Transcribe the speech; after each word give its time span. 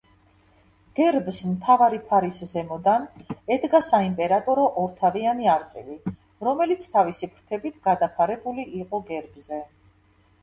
გერბს, 0.99 1.39
მთავარი 1.49 1.97
ფარის 2.05 2.39
ზემოდან 2.53 3.03
ედგა 3.55 3.81
საიმპერატორო 3.87 4.63
ორთავიანი 4.85 5.51
არწივი, 5.57 5.97
რომელიც 6.47 6.87
თავისი 6.95 7.29
ფრთებით 7.35 7.77
გადაფარებული 7.89 8.65
იყო 8.81 9.01
გერბზე. 9.11 9.61